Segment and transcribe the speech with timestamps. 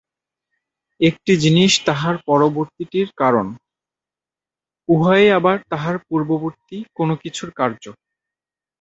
[1.01, 3.47] একটি জিনিষ তাহার পরবর্তীটির কারণ,
[4.89, 7.83] উহাই আবার তাহার পূর্ববর্তী কোন কিছুর কার্য।